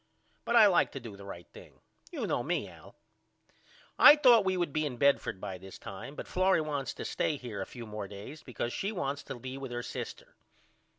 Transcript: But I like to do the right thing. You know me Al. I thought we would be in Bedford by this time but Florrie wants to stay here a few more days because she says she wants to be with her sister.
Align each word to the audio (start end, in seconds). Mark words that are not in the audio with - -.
But 0.45 0.55
I 0.55 0.65
like 0.65 0.91
to 0.93 0.99
do 0.99 1.15
the 1.15 1.25
right 1.27 1.45
thing. 1.53 1.79
You 2.11 2.25
know 2.25 2.41
me 2.41 2.67
Al. 2.67 2.95
I 3.99 4.15
thought 4.15 4.43
we 4.43 4.57
would 4.57 4.73
be 4.73 4.83
in 4.83 4.97
Bedford 4.97 5.39
by 5.39 5.59
this 5.59 5.77
time 5.77 6.15
but 6.15 6.25
Florrie 6.27 6.59
wants 6.59 6.95
to 6.95 7.05
stay 7.05 7.35
here 7.37 7.61
a 7.61 7.67
few 7.67 7.85
more 7.85 8.07
days 8.07 8.41
because 8.41 8.73
she 8.73 8.77
says 8.87 8.87
she 8.87 8.91
wants 8.93 9.23
to 9.25 9.37
be 9.37 9.59
with 9.59 9.71
her 9.71 9.83
sister. 9.83 10.35